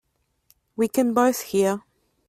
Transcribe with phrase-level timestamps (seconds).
[0.75, 1.83] We can both hear.